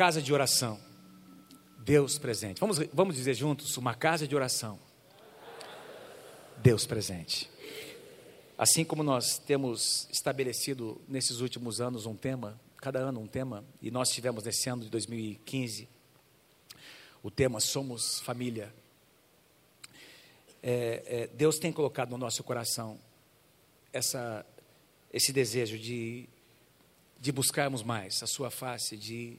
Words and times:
Casa 0.00 0.22
de 0.22 0.32
oração. 0.32 0.80
Deus 1.76 2.16
presente. 2.16 2.58
Vamos, 2.58 2.78
vamos 2.90 3.14
dizer 3.14 3.34
juntos: 3.34 3.76
uma 3.76 3.94
casa 3.94 4.26
de 4.26 4.34
oração. 4.34 4.80
Deus 6.56 6.86
presente. 6.86 7.50
Assim 8.56 8.82
como 8.82 9.02
nós 9.02 9.36
temos 9.36 10.08
estabelecido 10.10 10.98
nesses 11.06 11.40
últimos 11.40 11.82
anos 11.82 12.06
um 12.06 12.16
tema, 12.16 12.58
cada 12.78 12.98
ano 12.98 13.20
um 13.20 13.26
tema, 13.26 13.62
e 13.82 13.90
nós 13.90 14.08
tivemos 14.08 14.44
nesse 14.44 14.70
ano 14.70 14.84
de 14.84 14.88
2015 14.88 15.86
o 17.22 17.30
tema 17.30 17.60
Somos 17.60 18.20
Família. 18.20 18.72
É, 20.62 21.02
é, 21.04 21.26
Deus 21.26 21.58
tem 21.58 21.70
colocado 21.70 22.08
no 22.08 22.16
nosso 22.16 22.42
coração 22.42 22.98
essa, 23.92 24.46
esse 25.12 25.30
desejo 25.30 25.78
de, 25.78 26.26
de 27.20 27.30
buscarmos 27.30 27.82
mais 27.82 28.22
a 28.22 28.26
Sua 28.26 28.50
face, 28.50 28.96
de, 28.96 29.36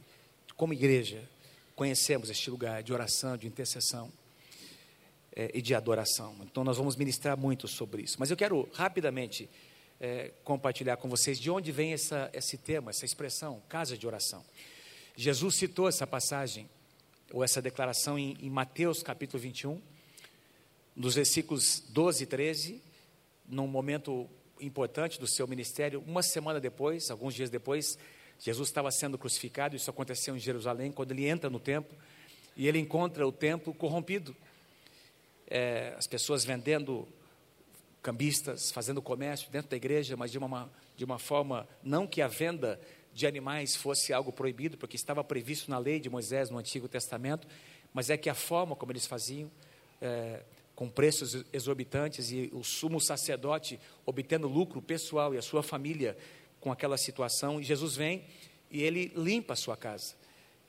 como 0.62 0.74
igreja, 0.74 1.28
conhecemos 1.76 2.30
este 2.30 2.52
lugar 2.52 2.84
de 2.84 2.94
oração, 2.94 3.36
de 3.36 3.48
intercessão 3.48 4.14
é, 5.36 5.50
e 5.56 5.60
de 5.60 5.74
adoração. 5.74 6.36
Então, 6.44 6.64
nós 6.64 6.78
vamos 6.78 6.96
ministrar 6.96 7.36
muito 7.36 7.68
sobre 7.68 8.04
isso. 8.04 8.18
Mas 8.20 8.30
eu 8.30 8.38
quero 8.38 8.70
rapidamente 8.72 9.50
é, 10.00 10.32
compartilhar 10.44 10.98
com 10.98 11.10
vocês 11.10 11.40
de 11.40 11.50
onde 11.50 11.72
vem 11.72 11.94
essa, 11.94 12.30
esse 12.32 12.60
tema, 12.60 12.92
essa 12.92 13.06
expressão, 13.06 13.60
casa 13.68 13.98
de 13.98 14.06
oração. 14.06 14.46
Jesus 15.16 15.56
citou 15.56 15.90
essa 15.90 16.06
passagem, 16.06 16.70
ou 17.34 17.44
essa 17.44 17.60
declaração, 17.60 18.20
em, 18.20 18.38
em 18.40 18.50
Mateus 18.52 19.02
capítulo 19.02 19.42
21, 19.42 19.82
nos 20.96 21.16
versículos 21.16 21.84
12 21.90 22.22
e 22.22 22.28
13, 22.28 22.84
num 23.50 23.66
momento 23.66 24.30
importante 24.60 25.20
do 25.20 25.26
seu 25.26 25.48
ministério, 25.48 26.04
uma 26.06 26.22
semana 26.22 26.60
depois, 26.60 27.10
alguns 27.10 27.34
dias 27.34 27.50
depois, 27.50 27.98
Jesus 28.42 28.70
estava 28.70 28.90
sendo 28.90 29.20
crucificado, 29.20 29.76
isso 29.76 29.88
aconteceu 29.88 30.36
em 30.36 30.40
Jerusalém, 30.40 30.92
quando 30.92 31.12
ele 31.12 31.28
entra 31.28 31.48
no 31.48 31.60
templo, 31.60 31.96
e 32.58 32.68
ele 32.68 32.80
encontra 32.80 33.26
o 33.26 33.32
templo 33.32 33.72
corrompido. 33.72 34.36
É, 35.48 35.94
as 35.96 36.08
pessoas 36.08 36.44
vendendo 36.44 37.08
cambistas, 38.02 38.72
fazendo 38.72 39.00
comércio 39.00 39.52
dentro 39.52 39.70
da 39.70 39.78
igreja, 39.78 40.18
mas 40.18 40.32
de 40.32 40.40
uma, 40.40 40.72
de 40.98 41.06
uma 41.06 41.20
forma, 41.20 41.68
não 41.84 42.08
que 42.08 42.20
a 42.20 42.28
venda 42.28 42.82
de 43.14 43.28
animais 43.28 43.76
fosse 43.76 44.12
algo 44.12 44.32
proibido, 44.32 44.76
porque 44.76 44.96
estava 44.96 45.24
previsto 45.24 45.70
na 45.70 45.78
lei 45.78 46.00
de 46.00 46.10
Moisés 46.10 46.50
no 46.50 46.58
Antigo 46.58 46.88
Testamento, 46.88 47.48
mas 47.94 48.10
é 48.10 48.18
que 48.18 48.30
a 48.30 48.34
forma 48.34 48.76
como 48.76 48.92
eles 48.92 49.06
faziam, 49.06 49.52
é, 50.02 50.42
com 50.74 50.90
preços 50.90 51.46
exorbitantes, 51.54 52.32
e 52.32 52.50
o 52.54 52.64
sumo 52.64 53.00
sacerdote 53.00 53.80
obtendo 54.04 54.48
lucro 54.48 54.82
pessoal 54.82 55.36
e 55.36 55.38
a 55.38 55.44
sua 55.44 55.62
família 55.62 56.18
com 56.62 56.72
aquela 56.72 56.98
situação, 56.98 57.60
e 57.60 57.64
Jesus 57.64 57.98
vem 57.98 58.24
e 58.70 58.82
ele 58.82 59.12
limpa 59.18 59.54
a 59.54 59.58
sua 59.58 59.76
casa. 59.76 60.16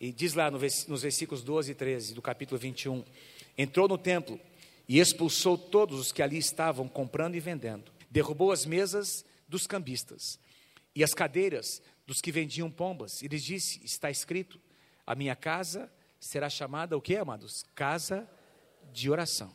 E 0.01 0.11
diz 0.11 0.35
lá 0.35 0.51
no, 0.51 0.59
nos 0.59 1.03
versículos 1.03 1.45
12 1.45 1.71
e 1.71 1.75
13 1.77 2.15
do 2.15 2.21
capítulo 2.21 2.59
21, 2.59 3.05
entrou 3.57 3.87
no 3.87 3.97
templo, 3.97 4.41
e 4.89 4.99
expulsou 4.99 5.57
todos 5.57 5.99
os 5.99 6.13
que 6.13 6.23
ali 6.23 6.39
estavam 6.39 6.89
comprando 6.89 7.35
e 7.35 7.41
vendendo. 7.41 7.93
Derrubou 8.11 8.53
as 8.53 8.67
mesas 8.67 9.25
dos 9.49 9.67
cambistas 9.67 10.39
e 10.95 11.05
as 11.05 11.15
cadeiras 11.15 11.81
dos 12.07 12.21
que 12.21 12.33
vendiam 12.33 12.71
pombas. 12.71 13.23
E 13.23 13.29
lhes 13.29 13.45
disse: 13.45 13.81
Está 13.85 14.11
escrito: 14.11 14.61
A 15.07 15.15
minha 15.15 15.37
casa 15.37 15.91
será 16.21 16.51
chamada 16.51 16.97
o 16.97 17.01
que, 17.01 17.17
amados? 17.17 17.65
Casa 17.75 18.29
de 18.93 19.09
oração. 19.09 19.55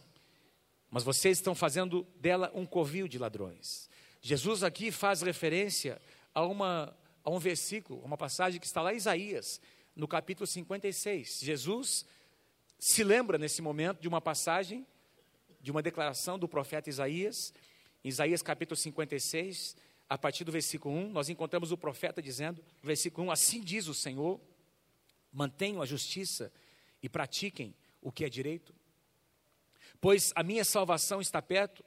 Mas 0.90 1.04
vocês 1.04 1.38
estão 1.38 1.54
fazendo 1.54 2.08
dela 2.20 2.52
um 2.56 2.66
covil 2.66 3.08
de 3.08 3.20
ladrões. 3.20 3.90
Jesus 4.22 4.64
aqui 4.64 4.92
faz 4.92 5.22
referência 5.22 6.02
a, 6.38 6.46
uma, 6.46 6.96
a 7.24 7.32
um 7.32 7.40
versículo, 7.40 8.00
uma 8.06 8.16
passagem 8.16 8.60
que 8.60 8.68
está 8.68 8.80
lá 8.80 8.94
em 8.94 8.98
Isaías, 8.98 9.60
no 9.96 10.08
capítulo 10.08 10.46
56. 10.46 11.40
Jesus 11.42 12.06
se 12.78 13.04
lembra 13.04 13.40
nesse 13.40 13.60
momento 13.60 14.00
de 14.00 14.08
uma 14.08 14.22
passagem 14.22 14.86
de 15.60 15.72
uma 15.72 15.82
declaração 15.82 16.38
do 16.38 16.48
profeta 16.48 16.92
Isaías, 16.92 17.52
em 18.04 18.10
Isaías 18.10 18.44
capítulo 18.44 18.78
56, 18.78 19.76
a 20.08 20.16
partir 20.16 20.44
do 20.44 20.52
versículo 20.52 20.94
1, 20.96 21.10
nós 21.10 21.28
encontramos 21.28 21.72
o 21.72 21.78
profeta 21.78 22.22
dizendo, 22.22 22.64
versículo 22.84 23.28
1, 23.30 23.32
assim 23.32 23.60
diz 23.60 23.88
o 23.88 23.94
Senhor, 23.96 24.40
mantenham 25.34 25.82
a 25.82 25.88
justiça 25.88 26.54
e 27.02 27.10
pratiquem 27.10 27.74
o 28.00 28.12
que 28.12 28.24
é 28.24 28.30
direito, 28.30 28.76
pois 30.00 30.32
a 30.36 30.44
minha 30.44 30.64
salvação 30.64 31.20
está 31.20 31.42
perto 31.42 31.84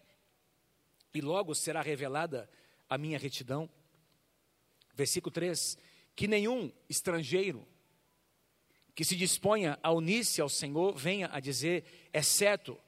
e 1.15 1.21
logo 1.21 1.55
será 1.55 1.81
revelada 1.81 2.51
a 2.89 2.99
minha 2.99 3.17
retidão. 3.17 3.71
Versículo 5.01 5.33
3: 5.33 5.79
Que 6.15 6.29
nenhum 6.29 6.71
estrangeiro 6.87 7.67
que 8.95 9.03
se 9.03 9.17
disponha 9.17 9.79
a 9.83 9.91
unir-se 9.91 10.43
ao 10.43 10.49
Senhor 10.51 10.95
venha 10.95 11.31
a 11.33 11.41
dizer, 11.41 11.85
é 12.13 12.21
certo, 12.21 12.79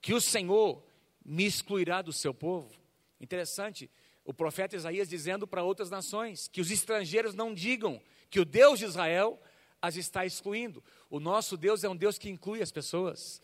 que 0.00 0.14
o 0.14 0.20
Senhor 0.20 0.82
me 1.22 1.44
excluirá 1.44 2.00
do 2.00 2.10
seu 2.10 2.32
povo. 2.32 2.74
Interessante, 3.20 3.90
o 4.24 4.32
profeta 4.32 4.76
Isaías 4.76 5.10
dizendo 5.10 5.46
para 5.46 5.62
outras 5.62 5.90
nações 5.90 6.48
que 6.48 6.62
os 6.62 6.70
estrangeiros 6.70 7.34
não 7.34 7.52
digam 7.52 8.00
que 8.30 8.40
o 8.40 8.46
Deus 8.46 8.78
de 8.78 8.86
Israel 8.86 9.38
as 9.82 9.96
está 9.96 10.24
excluindo. 10.24 10.82
O 11.10 11.20
nosso 11.20 11.54
Deus 11.54 11.84
é 11.84 11.88
um 11.88 11.96
Deus 11.96 12.16
que 12.16 12.30
inclui 12.30 12.62
as 12.62 12.72
pessoas. 12.72 13.42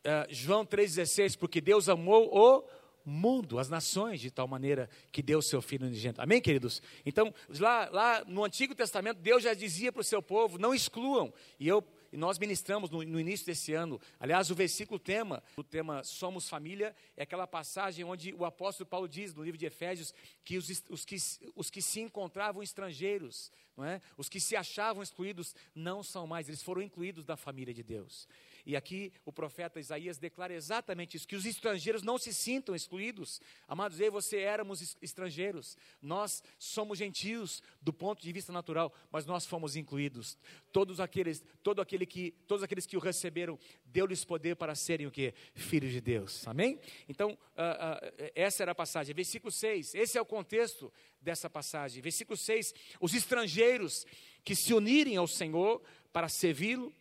Uh, 0.00 0.26
João 0.30 0.66
3,16, 0.66 1.38
porque 1.38 1.60
Deus 1.60 1.88
amou 1.88 2.28
o 2.28 2.68
mundo, 3.04 3.58
as 3.58 3.68
nações, 3.68 4.20
de 4.20 4.30
tal 4.30 4.46
maneira 4.46 4.88
que 5.10 5.22
deu 5.22 5.38
o 5.38 5.42
seu 5.42 5.60
Filho 5.62 5.86
unigênito. 5.86 6.20
Amém, 6.20 6.40
queridos? 6.40 6.82
Então, 7.04 7.32
lá, 7.58 7.88
lá 7.90 8.24
no 8.26 8.44
Antigo 8.44 8.74
Testamento, 8.74 9.20
Deus 9.20 9.42
já 9.42 9.54
dizia 9.54 9.92
para 9.92 10.00
o 10.00 10.04
seu 10.04 10.22
povo: 10.22 10.58
não 10.58 10.74
excluam. 10.74 11.32
E 11.58 11.68
eu 11.68 11.82
e 12.12 12.16
nós 12.16 12.38
ministramos 12.38 12.90
no, 12.90 13.02
no, 13.02 13.18
início 13.18 13.46
desse 13.46 13.72
ano. 13.72 13.98
Aliás, 14.20 14.50
o 14.50 14.54
versículo 14.54 14.98
tema, 15.00 15.42
o 15.56 15.64
tema 15.64 16.04
Somos 16.04 16.46
Família, 16.46 16.94
é 17.16 17.22
aquela 17.22 17.46
passagem 17.46 18.04
onde 18.04 18.34
o 18.34 18.44
apóstolo 18.44 18.86
Paulo 18.86 19.08
diz 19.08 19.32
no 19.32 19.42
livro 19.42 19.56
de 19.56 19.64
Efésios 19.64 20.12
que 20.44 20.58
os, 20.58 20.84
os, 20.90 21.04
que, 21.06 21.16
os 21.56 21.70
que 21.70 21.80
se 21.80 22.00
encontravam 22.00 22.62
estrangeiros, 22.62 23.50
não 23.74 23.84
é? 23.84 24.00
os 24.18 24.28
que 24.28 24.38
se 24.38 24.54
achavam 24.54 25.02
excluídos, 25.02 25.54
não 25.74 26.02
são 26.02 26.26
mais, 26.26 26.48
eles 26.48 26.62
foram 26.62 26.82
incluídos 26.82 27.24
da 27.24 27.36
família 27.36 27.72
de 27.72 27.82
Deus. 27.82 28.28
E 28.64 28.76
aqui 28.76 29.12
o 29.24 29.32
profeta 29.32 29.80
Isaías 29.80 30.18
declara 30.18 30.54
exatamente 30.54 31.16
isso: 31.16 31.26
que 31.26 31.36
os 31.36 31.46
estrangeiros 31.46 32.02
não 32.02 32.18
se 32.18 32.32
sintam 32.32 32.74
excluídos. 32.74 33.40
Amados, 33.66 34.00
eu 34.00 34.06
e 34.06 34.10
você 34.10 34.38
éramos 34.38 34.96
estrangeiros, 35.02 35.76
nós 36.00 36.42
somos 36.58 36.98
gentios 36.98 37.62
do 37.80 37.92
ponto 37.92 38.22
de 38.22 38.32
vista 38.32 38.52
natural, 38.52 38.92
mas 39.10 39.26
nós 39.26 39.46
fomos 39.46 39.76
incluídos. 39.76 40.38
Todos 40.72 41.00
aqueles, 41.00 41.44
todo 41.62 41.80
aquele 41.80 42.06
que, 42.06 42.32
todos 42.46 42.62
aqueles 42.62 42.86
que 42.86 42.96
o 42.96 43.00
receberam, 43.00 43.58
deu-lhes 43.84 44.24
poder 44.24 44.56
para 44.56 44.74
serem 44.74 45.06
o 45.06 45.10
que? 45.10 45.34
Filhos 45.54 45.92
de 45.92 46.00
Deus. 46.00 46.46
Amém? 46.46 46.78
Então, 47.08 47.30
uh, 47.30 47.34
uh, 47.34 48.30
essa 48.34 48.62
era 48.62 48.72
a 48.72 48.74
passagem. 48.74 49.14
Versículo 49.14 49.50
6, 49.50 49.94
esse 49.94 50.16
é 50.16 50.20
o 50.20 50.26
contexto 50.26 50.92
dessa 51.20 51.48
passagem. 51.48 52.02
Versículo 52.02 52.36
6: 52.36 52.74
os 53.00 53.14
estrangeiros 53.14 54.04
que 54.44 54.54
se 54.54 54.74
unirem 54.74 55.16
ao 55.16 55.26
Senhor 55.26 55.82
para 56.12 56.28
servi-lo 56.28 56.92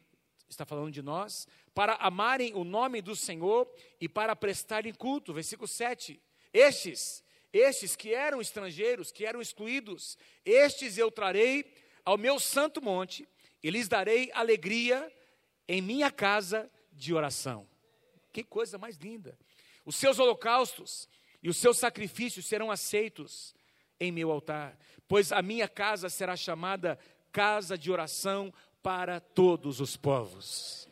está 0.53 0.66
falando 0.66 0.91
de 0.91 1.01
nós, 1.01 1.47
para 1.73 1.94
amarem 1.95 2.53
o 2.53 2.63
nome 2.63 3.01
do 3.01 3.16
Senhor 3.16 3.69
e 4.00 4.07
para 4.07 4.35
prestarem 4.35 4.94
culto. 4.94 5.34
Versículo 5.34 5.67
7. 5.67 6.22
Estes, 6.53 7.23
estes 7.53 7.95
que 7.95 8.13
eram 8.13 8.41
estrangeiros, 8.41 9.12
que 9.12 9.25
eram 9.25 9.41
excluídos, 9.41 10.17
estes 10.45 10.97
eu 10.97 11.09
trarei 11.09 11.73
ao 12.03 12.17
meu 12.17 12.39
santo 12.39 12.81
monte 12.81 13.28
e 13.63 13.69
lhes 13.69 13.88
darei 13.88 14.29
alegria 14.34 15.12
em 15.68 15.81
minha 15.81 16.12
casa 16.12 16.69
de 16.92 17.13
oração. 17.13 17.68
Que 18.33 18.44
coisa 18.44 18.77
mais 18.77 18.98
linda! 18.98 19.38
Os 19.86 19.95
seus 19.95 20.19
holocaustos 20.19 21.07
e 21.42 21.50
os 21.50 21.57
seus 21.57 21.77
sacrifícios 21.77 22.45
serão 22.45 22.69
aceitos 22.69 23.56
em 24.00 24.12
meu 24.12 24.31
altar, 24.31 24.77
pois 25.07 25.31
a 25.31 25.42
minha 25.42 25.68
casa 25.68 26.09
será 26.09 26.36
chamada 26.36 26.98
casa 27.31 27.77
de 27.77 27.92
oração 27.92 28.53
para 28.81 29.19
todos 29.19 29.80
os 29.80 29.95
povos. 29.95 30.88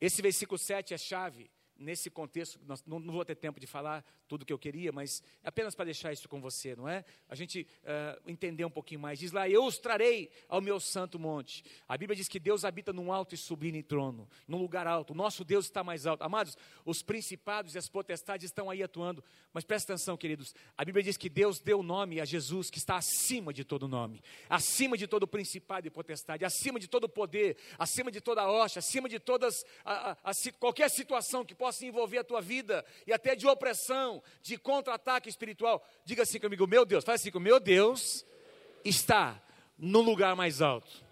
Esse 0.00 0.20
versículo 0.20 0.58
7 0.58 0.94
é 0.94 0.98
chave 0.98 1.50
nesse 1.76 2.10
contexto, 2.10 2.60
não, 2.86 3.00
vou 3.00 3.24
ter 3.24 3.34
tempo 3.34 3.58
de 3.58 3.66
falar 3.66 4.04
tudo 4.34 4.44
que 4.44 4.52
eu 4.52 4.58
queria, 4.58 4.90
mas 4.90 5.22
é 5.44 5.48
apenas 5.48 5.76
para 5.76 5.84
deixar 5.84 6.12
isso 6.12 6.28
com 6.28 6.40
você, 6.40 6.74
não 6.74 6.88
é? 6.88 7.04
A 7.28 7.36
gente 7.36 7.64
uh, 7.84 8.20
entender 8.28 8.64
um 8.64 8.70
pouquinho 8.70 8.98
mais. 8.98 9.20
Diz 9.20 9.30
lá: 9.30 9.48
Eu 9.48 9.64
os 9.64 9.78
trarei 9.78 10.28
ao 10.48 10.60
meu 10.60 10.80
santo 10.80 11.20
monte. 11.20 11.64
A 11.86 11.96
Bíblia 11.96 12.16
diz 12.16 12.26
que 12.26 12.40
Deus 12.40 12.64
habita 12.64 12.92
num 12.92 13.12
alto 13.12 13.32
e 13.32 13.38
sublime 13.38 13.80
trono, 13.80 14.28
num 14.48 14.58
lugar 14.58 14.88
alto. 14.88 15.12
O 15.12 15.16
nosso 15.16 15.44
Deus 15.44 15.66
está 15.66 15.84
mais 15.84 16.04
alto. 16.04 16.24
Amados, 16.24 16.56
os 16.84 17.00
principados 17.00 17.76
e 17.76 17.78
as 17.78 17.88
potestades 17.88 18.46
estão 18.46 18.68
aí 18.68 18.82
atuando. 18.82 19.22
Mas 19.52 19.64
presta 19.64 19.92
atenção, 19.92 20.16
queridos. 20.16 20.52
A 20.76 20.84
Bíblia 20.84 21.04
diz 21.04 21.16
que 21.16 21.28
Deus 21.28 21.60
deu 21.60 21.80
nome 21.80 22.20
a 22.20 22.24
Jesus, 22.24 22.70
que 22.70 22.78
está 22.78 22.96
acima 22.96 23.52
de 23.52 23.62
todo 23.62 23.86
nome, 23.86 24.20
acima 24.50 24.98
de 24.98 25.06
todo 25.06 25.28
principado 25.28 25.86
e 25.86 25.90
potestade, 25.90 26.44
acima 26.44 26.80
de 26.80 26.88
todo 26.88 27.08
poder, 27.08 27.56
acima 27.78 28.10
de 28.10 28.20
toda 28.20 28.50
hoxa, 28.50 28.80
acima 28.80 29.08
de 29.08 29.20
todas 29.20 29.64
a, 29.84 30.10
a, 30.10 30.30
a, 30.30 30.32
qualquer 30.58 30.90
situação 30.90 31.44
que 31.44 31.54
possa 31.54 31.86
envolver 31.86 32.18
a 32.18 32.24
tua 32.24 32.40
vida 32.40 32.84
e 33.06 33.12
até 33.12 33.36
de 33.36 33.46
opressão, 33.46 34.20
de 34.42 34.56
contra-ataque 34.56 35.28
espiritual. 35.28 35.86
Diga 36.04 36.22
assim 36.22 36.38
comigo, 36.38 36.66
meu 36.66 36.84
Deus, 36.84 37.04
faz 37.04 37.20
assim 37.20 37.30
comigo, 37.30 37.50
meu 37.50 37.60
Deus 37.60 38.24
está 38.84 39.40
no 39.78 40.00
lugar 40.00 40.36
mais 40.36 40.60
alto. 40.60 41.04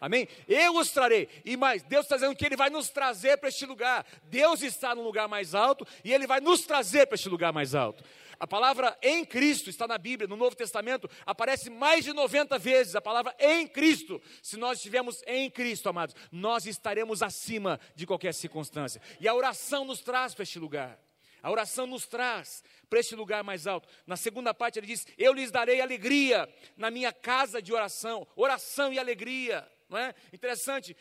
Amém? 0.00 0.28
Eu 0.46 0.76
os 0.76 0.90
trarei. 0.90 1.28
E 1.44 1.56
mais, 1.56 1.82
Deus 1.82 2.04
está 2.04 2.16
dizendo 2.16 2.36
que 2.36 2.44
Ele 2.44 2.56
vai 2.56 2.68
nos 2.68 2.90
trazer 2.90 3.38
para 3.38 3.48
este 3.48 3.64
lugar. 3.64 4.06
Deus 4.24 4.62
está 4.62 4.94
no 4.94 5.02
lugar 5.02 5.26
mais 5.26 5.54
alto 5.54 5.86
e 6.04 6.12
Ele 6.12 6.26
vai 6.26 6.40
nos 6.40 6.62
trazer 6.62 7.06
para 7.06 7.14
este 7.14 7.28
lugar 7.28 7.52
mais 7.52 7.74
alto. 7.74 8.04
A 8.38 8.46
palavra 8.46 8.96
em 9.00 9.24
Cristo 9.24 9.70
está 9.70 9.88
na 9.88 9.96
Bíblia, 9.96 10.28
no 10.28 10.36
Novo 10.36 10.54
Testamento, 10.54 11.08
aparece 11.24 11.70
mais 11.70 12.04
de 12.04 12.12
90 12.12 12.58
vezes 12.58 12.94
a 12.94 13.00
palavra 13.00 13.34
em 13.38 13.66
Cristo. 13.66 14.20
Se 14.42 14.58
nós 14.58 14.78
estivermos 14.78 15.22
em 15.26 15.50
Cristo, 15.50 15.88
amados, 15.88 16.14
nós 16.30 16.66
estaremos 16.66 17.22
acima 17.22 17.80
de 17.94 18.06
qualquer 18.06 18.34
circunstância. 18.34 19.00
E 19.18 19.26
a 19.26 19.34
oração 19.34 19.86
nos 19.86 20.00
traz 20.00 20.34
para 20.34 20.42
este 20.42 20.58
lugar. 20.58 20.98
A 21.46 21.50
oração 21.52 21.86
nos 21.86 22.08
traz 22.08 22.64
para 22.90 22.98
este 22.98 23.14
lugar 23.14 23.44
mais 23.44 23.68
alto. 23.68 23.88
Na 24.04 24.16
segunda 24.16 24.52
parte 24.52 24.80
ele 24.80 24.86
diz: 24.88 25.06
Eu 25.16 25.32
lhes 25.32 25.52
darei 25.52 25.80
alegria 25.80 26.52
na 26.76 26.90
minha 26.90 27.12
casa 27.12 27.62
de 27.62 27.72
oração. 27.72 28.26
Oração 28.34 28.92
e 28.92 28.98
alegria 28.98 29.64
não 29.88 29.98
é? 29.98 30.14
Interessante, 30.32 30.96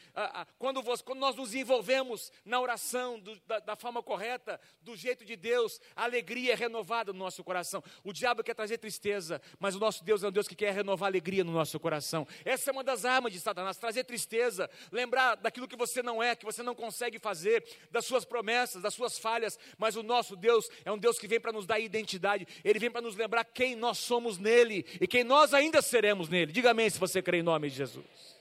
quando, 0.59 0.83
quando 1.03 1.19
nós 1.19 1.35
nos 1.35 1.55
envolvemos 1.55 2.31
na 2.43 2.59
oração 2.59 3.19
do, 3.19 3.35
da, 3.47 3.59
da, 3.59 3.75
forma 3.75 4.03
correta, 4.03 4.59
do 4.81 4.95
jeito 4.95 5.25
de 5.25 5.35
Deus, 5.35 5.79
a 5.95 6.03
alegria 6.03 6.53
é 6.53 6.55
renovada 6.55 7.11
no 7.11 7.19
nosso 7.19 7.43
coração. 7.43 7.83
O 8.03 8.13
diabo 8.13 8.43
quer 8.43 8.53
trazer 8.53 8.77
tristeza, 8.77 9.41
mas 9.59 9.75
o 9.75 9.79
nosso 9.79 10.03
Deus 10.03 10.23
é 10.23 10.27
um 10.27 10.31
Deus 10.31 10.47
que 10.47 10.55
quer 10.55 10.71
renovar 10.71 11.07
alegria 11.07 11.43
no 11.43 11.51
nosso 11.51 11.79
coração. 11.79 12.27
Essa 12.43 12.69
é 12.69 12.73
uma 12.73 12.83
das 12.83 13.05
armas 13.05 13.33
de 13.33 13.39
Satanás, 13.39 13.77
trazer 13.77 14.03
tristeza, 14.03 14.69
lembrar 14.91 15.35
daquilo 15.35 15.67
que 15.67 15.75
você 15.75 16.03
não 16.03 16.21
é, 16.21 16.35
que 16.35 16.45
você 16.45 16.61
não 16.61 16.75
consegue 16.75 17.17
fazer, 17.17 17.65
das 17.89 18.05
suas 18.05 18.23
promessas, 18.23 18.81
das 18.81 18.93
suas 18.93 19.17
falhas, 19.17 19.57
mas 19.77 19.95
o 19.95 20.03
nosso 20.03 20.35
Deus 20.35 20.69
é 20.83 20.91
um 20.91 20.97
Deus 20.97 21.17
que 21.17 21.27
vem 21.27 21.39
para 21.39 21.51
nos 21.51 21.65
dar 21.65 21.79
identidade, 21.79 22.47
ele 22.63 22.77
vem 22.77 22.91
para 22.91 23.01
nos 23.01 23.15
lembrar 23.15 23.45
quem 23.45 23.75
nós 23.75 23.97
somos 23.97 24.37
nele 24.37 24.85
e 25.01 25.07
quem 25.07 25.23
nós 25.23 25.53
ainda 25.53 25.81
seremos 25.81 26.29
nele. 26.29 26.51
Diga 26.51 26.71
amém 26.71 26.89
se 26.89 26.99
você 26.99 27.21
crê 27.21 27.39
em 27.39 27.43
nome 27.43 27.69
de 27.69 27.75
Jesus. 27.75 28.34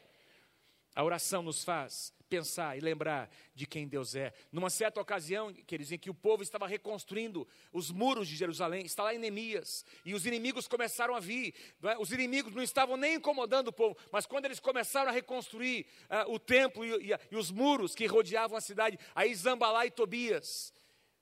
A 0.94 1.02
oração 1.02 1.42
nos 1.42 1.64
faz 1.64 2.12
pensar 2.28 2.76
e 2.76 2.80
lembrar 2.80 3.30
de 3.54 3.66
quem 3.66 3.86
Deus 3.86 4.14
é. 4.14 4.32
Numa 4.50 4.70
certa 4.70 5.00
ocasião, 5.00 5.52
queridos, 5.52 5.92
em 5.92 5.98
que 5.98 6.10
o 6.10 6.14
povo 6.14 6.42
estava 6.42 6.66
reconstruindo 6.66 7.46
os 7.72 7.90
muros 7.90 8.26
de 8.28 8.36
Jerusalém, 8.36 8.84
está 8.84 9.04
lá 9.04 9.14
em 9.14 9.18
Neemias, 9.18 9.84
e 10.04 10.14
os 10.14 10.26
inimigos 10.26 10.66
começaram 10.66 11.14
a 11.14 11.20
vir. 11.20 11.54
É? 11.82 11.96
Os 11.98 12.10
inimigos 12.12 12.54
não 12.54 12.62
estavam 12.62 12.96
nem 12.96 13.14
incomodando 13.14 13.68
o 13.68 13.72
povo, 13.72 13.96
mas 14.10 14.26
quando 14.26 14.46
eles 14.46 14.60
começaram 14.60 15.10
a 15.10 15.12
reconstruir 15.12 15.86
uh, 16.04 16.32
o 16.32 16.38
templo 16.38 16.84
e, 16.84 17.12
e, 17.12 17.18
e, 17.30 17.36
os 17.36 17.50
muros 17.50 17.94
que 17.94 18.06
rodeavam 18.06 18.56
a 18.56 18.60
cidade, 18.60 18.98
aí 19.14 19.34
Zambalá 19.34 19.86
e 19.86 19.90
Tobias 19.90 20.72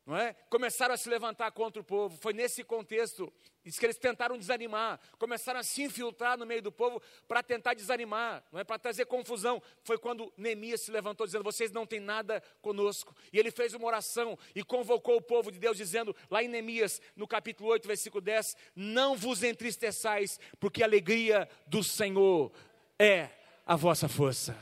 não 0.05 0.17
é? 0.17 0.35
Começaram 0.51 0.95
a 0.95 0.97
se 0.97 1.09
levantar 1.09 1.51
contra 1.53 1.81
o 1.81 1.85
povo. 1.85 2.17
Foi 2.19 2.33
nesse 2.33 2.65
contexto 2.65 3.33
diz 3.65 3.79
que 3.79 3.87
eles 3.87 3.97
tentaram 3.97 4.37
desanimar, 4.37 4.99
começaram 5.19 5.61
a 5.61 5.63
se 5.63 5.83
infiltrar 5.83 6.39
no 6.39 6.47
meio 6.47 6.63
do 6.63 6.73
povo 6.73 7.01
para 7.29 7.43
tentar 7.43 7.75
desanimar, 7.75 8.43
não 8.51 8.61
é 8.61 8.65
para 8.65 8.79
trazer 8.79 9.07
confusão. 9.07 9.63
Foi 9.85 9.99
quando 9.99 10.33
Neemias 10.37 10.83
se 10.83 10.91
levantou 10.91 11.27
dizendo: 11.27 11.45
"Vocês 11.45 11.71
não 11.71 11.87
têm 11.87 12.01
nada 12.01 12.43
conosco". 12.61 13.15
E 13.33 13.39
ele 13.39 13.51
fez 13.51 13.75
uma 13.75 13.87
oração 13.87 14.39
e 14.55 14.65
convocou 14.65 15.17
o 15.17 15.23
povo 15.23 15.51
de 15.51 15.59
Deus 15.59 15.77
dizendo, 15.77 16.15
lá 16.31 16.43
em 16.43 16.49
Neemias, 16.49 17.01
no 17.17 17.27
capítulo 17.27 17.71
8, 17.71 17.87
versículo 17.87 18.21
10: 18.21 18.57
"Não 18.75 19.17
vos 19.17 19.43
entristeçais, 19.43 20.41
porque 20.59 20.83
a 20.83 20.87
alegria 20.87 21.49
do 21.67 21.85
Senhor 21.85 22.53
é 22.99 23.31
a 23.67 23.77
vossa 23.77 24.09
força". 24.09 24.57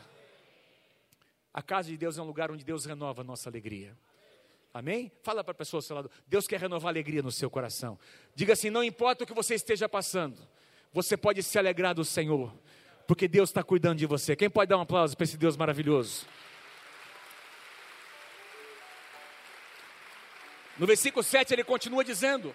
A 1.52 1.62
casa 1.62 1.88
de 1.88 1.96
Deus 1.96 2.16
é 2.16 2.22
um 2.22 2.26
lugar 2.26 2.50
onde 2.50 2.64
Deus 2.64 2.84
renova 2.84 3.22
a 3.22 3.24
nossa 3.24 3.48
alegria. 3.48 3.96
Amém? 4.72 5.10
Fala 5.22 5.42
para 5.42 5.50
a 5.52 5.54
pessoa 5.54 5.78
ao 5.78 5.82
seu 5.82 5.96
lado. 5.96 6.10
Deus 6.26 6.46
quer 6.46 6.60
renovar 6.60 6.90
alegria 6.90 7.22
no 7.22 7.32
seu 7.32 7.50
coração. 7.50 7.98
Diga 8.34 8.52
assim: 8.52 8.70
não 8.70 8.84
importa 8.84 9.24
o 9.24 9.26
que 9.26 9.34
você 9.34 9.54
esteja 9.54 9.88
passando, 9.88 10.38
você 10.92 11.16
pode 11.16 11.42
se 11.42 11.58
alegrar 11.58 11.94
do 11.94 12.04
Senhor, 12.04 12.52
porque 13.06 13.26
Deus 13.26 13.50
está 13.50 13.62
cuidando 13.62 13.98
de 13.98 14.06
você. 14.06 14.36
Quem 14.36 14.48
pode 14.48 14.68
dar 14.68 14.78
um 14.78 14.82
aplauso 14.82 15.16
para 15.16 15.24
esse 15.24 15.36
Deus 15.36 15.56
maravilhoso? 15.56 16.24
No 20.78 20.86
versículo 20.86 21.22
7 21.22 21.52
ele 21.52 21.64
continua 21.64 22.04
dizendo: 22.04 22.54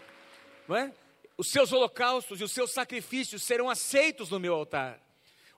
não 0.67 0.75
é? 0.75 0.93
Os 1.37 1.47
seus 1.47 1.73
holocaustos 1.73 2.39
e 2.39 2.43
os 2.45 2.51
seus 2.51 2.71
sacrifícios 2.71 3.43
serão 3.43 3.69
aceitos 3.69 4.29
no 4.29 4.39
meu 4.39 4.53
altar. 4.55 5.01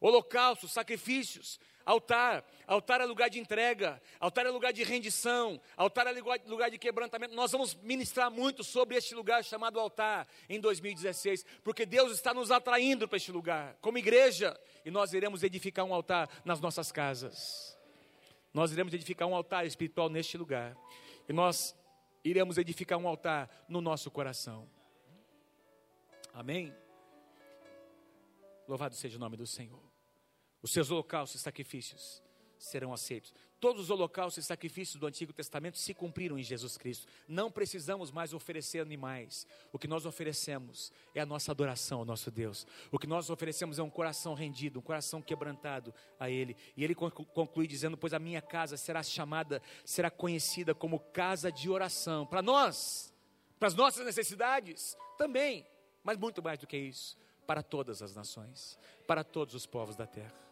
Holocaustos, 0.02 0.72
sacrifícios, 0.72 1.60
Altar, 1.88 2.44
altar 2.68 3.00
é 3.00 3.06
lugar 3.06 3.30
de 3.30 3.40
entrega, 3.40 4.02
altar 4.20 4.46
é 4.46 4.50
lugar 4.50 4.74
de 4.74 4.84
rendição, 4.84 5.58
altar 5.78 6.06
é 6.06 6.12
lugar 6.46 6.70
de 6.70 6.78
quebrantamento. 6.78 7.34
Nós 7.34 7.50
vamos 7.50 7.76
ministrar 7.76 8.30
muito 8.30 8.62
sobre 8.62 8.98
este 8.98 9.16
lugar 9.16 9.42
chamado 9.42 9.80
altar 9.80 10.28
em 10.50 10.60
2016, 10.60 11.46
porque 11.64 11.86
Deus 11.86 12.12
está 12.12 12.34
nos 12.34 12.52
atraindo 12.52 13.08
para 13.08 13.16
este 13.16 13.32
lugar, 13.32 13.78
como 13.80 13.98
igreja, 13.98 14.60
e 14.84 14.92
nós 14.92 15.14
iremos 15.14 15.44
edificar 15.44 15.86
um 15.86 15.94
altar 15.94 16.30
nas 16.44 16.60
nossas 16.60 16.92
casas. 16.92 17.80
Nós 18.54 18.74
iremos 18.74 18.94
edificar 18.94 19.26
um 19.26 19.34
altar 19.34 19.66
espiritual 19.66 20.10
neste 20.10 20.38
lugar, 20.38 20.76
e 21.30 21.32
nós 21.32 21.74
iremos 22.22 22.58
edificar 22.58 23.00
um 23.00 23.08
altar 23.08 23.50
no 23.70 23.80
nosso 23.80 24.12
coração. 24.12 24.70
Amém? 26.34 26.76
Louvado 28.68 28.94
seja 28.94 29.16
o 29.16 29.20
nome 29.22 29.38
do 29.38 29.48
Senhor. 29.48 29.87
Os 30.68 30.74
seus 30.74 30.92
holocaustos 30.92 31.40
e 31.40 31.44
sacrifícios 31.46 32.22
serão 32.60 32.92
aceitos. 32.92 33.34
Todos 33.58 33.84
os 33.84 33.90
holocaustos 33.90 34.44
e 34.44 34.46
sacrifícios 34.46 35.00
do 35.00 35.08
Antigo 35.08 35.32
Testamento 35.32 35.78
se 35.78 35.94
cumpriram 35.94 36.38
em 36.38 36.44
Jesus 36.44 36.76
Cristo. 36.76 37.08
Não 37.26 37.50
precisamos 37.50 38.12
mais 38.12 38.34
oferecer 38.34 38.82
animais. 38.82 39.48
O 39.72 39.80
que 39.80 39.88
nós 39.88 40.06
oferecemos 40.06 40.92
é 41.16 41.22
a 41.22 41.26
nossa 41.26 41.54
adoração 41.54 42.00
ao 42.00 42.06
nosso 42.06 42.30
Deus. 42.30 42.68
O 42.92 43.00
que 43.00 43.08
nós 43.08 43.30
oferecemos 43.30 43.80
é 43.80 43.82
um 43.82 43.90
coração 43.90 44.34
rendido, 44.34 44.80
um 44.80 44.82
coração 44.82 45.22
quebrantado 45.22 45.94
a 46.20 46.30
Ele. 46.30 46.54
E 46.76 46.84
ele 46.84 46.94
conclui 46.94 47.66
dizendo: 47.66 47.96
Pois 47.96 48.14
a 48.14 48.20
minha 48.20 48.42
casa 48.42 48.76
será 48.76 49.02
chamada, 49.02 49.62
será 49.86 50.12
conhecida 50.12 50.76
como 50.76 51.00
casa 51.00 51.50
de 51.50 51.70
oração. 51.70 52.26
Para 52.26 52.42
nós, 52.42 53.14
para 53.58 53.70
as 53.70 53.74
nossas 53.74 54.06
necessidades, 54.06 54.98
também, 55.18 55.66
mas 56.04 56.18
muito 56.18 56.44
mais 56.44 56.60
do 56.60 56.68
que 56.68 56.76
isso, 56.76 57.18
para 57.48 57.64
todas 57.64 58.02
as 58.02 58.14
nações, 58.14 58.78
para 59.08 59.24
todos 59.24 59.56
os 59.56 59.66
povos 59.66 59.96
da 59.96 60.06
terra. 60.06 60.47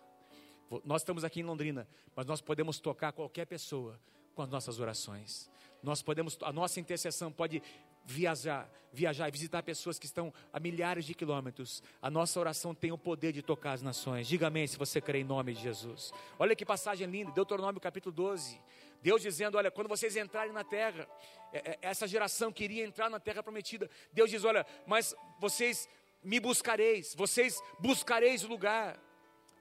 Nós 0.83 1.01
estamos 1.01 1.23
aqui 1.23 1.41
em 1.41 1.43
Londrina, 1.43 1.87
mas 2.15 2.25
nós 2.25 2.41
podemos 2.41 2.79
tocar 2.79 3.11
qualquer 3.11 3.45
pessoa 3.45 3.99
com 4.33 4.41
as 4.41 4.49
nossas 4.49 4.79
orações. 4.79 5.49
Nós 5.81 6.01
podemos, 6.01 6.37
a 6.41 6.51
nossa 6.51 6.79
intercessão 6.79 7.31
pode 7.31 7.61
viajar, 8.05 8.69
viajar 8.91 9.27
e 9.27 9.31
visitar 9.31 9.63
pessoas 9.63 9.97
que 9.99 10.05
estão 10.05 10.33
a 10.53 10.59
milhares 10.59 11.05
de 11.05 11.13
quilômetros. 11.13 11.81
A 12.01 12.09
nossa 12.09 12.39
oração 12.39 12.73
tem 12.73 12.91
o 12.91 12.97
poder 12.97 13.31
de 13.31 13.41
tocar 13.41 13.73
as 13.73 13.81
nações. 13.81 14.27
Diga 14.27 14.47
amém 14.47 14.67
se 14.67 14.77
você 14.77 15.01
crê 15.01 15.19
em 15.19 15.23
nome 15.23 15.53
de 15.53 15.61
Jesus. 15.61 16.13
Olha 16.37 16.55
que 16.55 16.65
passagem 16.65 17.07
linda, 17.07 17.31
Deuteronômio 17.31 17.81
capítulo 17.81 18.13
12. 18.13 18.59
Deus 19.01 19.21
dizendo: 19.21 19.57
Olha, 19.57 19.69
quando 19.69 19.87
vocês 19.87 20.15
entrarem 20.15 20.53
na 20.53 20.63
terra, 20.63 21.07
é, 21.51 21.71
é, 21.71 21.79
essa 21.81 22.07
geração 22.07 22.51
queria 22.51 22.85
entrar 22.85 23.09
na 23.09 23.19
terra 23.19 23.43
prometida. 23.43 23.89
Deus 24.11 24.29
diz: 24.29 24.43
Olha, 24.43 24.65
mas 24.85 25.15
vocês 25.39 25.87
me 26.23 26.39
buscareis, 26.39 27.13
vocês 27.15 27.61
buscareis 27.79 28.43
o 28.43 28.47
lugar 28.47 28.99